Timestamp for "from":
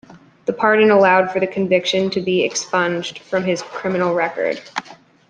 3.19-3.43